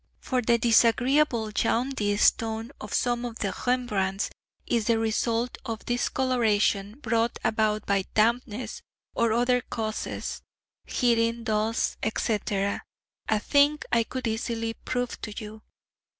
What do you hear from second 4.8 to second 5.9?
the result of